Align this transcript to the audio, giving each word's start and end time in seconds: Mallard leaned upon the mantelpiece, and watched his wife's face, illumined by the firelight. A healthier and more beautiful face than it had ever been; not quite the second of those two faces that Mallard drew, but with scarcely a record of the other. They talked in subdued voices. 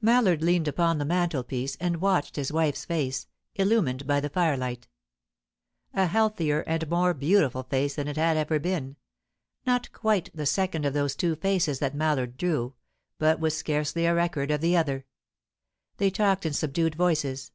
Mallard 0.00 0.40
leaned 0.42 0.66
upon 0.66 0.96
the 0.96 1.04
mantelpiece, 1.04 1.76
and 1.78 2.00
watched 2.00 2.36
his 2.36 2.50
wife's 2.50 2.86
face, 2.86 3.26
illumined 3.54 4.06
by 4.06 4.18
the 4.18 4.30
firelight. 4.30 4.88
A 5.92 6.06
healthier 6.06 6.60
and 6.62 6.88
more 6.88 7.12
beautiful 7.12 7.64
face 7.64 7.96
than 7.96 8.08
it 8.08 8.16
had 8.16 8.38
ever 8.38 8.58
been; 8.58 8.96
not 9.66 9.92
quite 9.92 10.34
the 10.34 10.46
second 10.46 10.86
of 10.86 10.94
those 10.94 11.14
two 11.14 11.36
faces 11.36 11.80
that 11.80 11.94
Mallard 11.94 12.38
drew, 12.38 12.72
but 13.18 13.38
with 13.40 13.52
scarcely 13.52 14.06
a 14.06 14.14
record 14.14 14.50
of 14.50 14.62
the 14.62 14.74
other. 14.74 15.04
They 15.98 16.08
talked 16.08 16.46
in 16.46 16.54
subdued 16.54 16.94
voices. 16.94 17.52